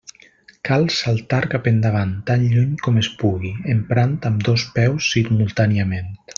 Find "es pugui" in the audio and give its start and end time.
3.03-3.53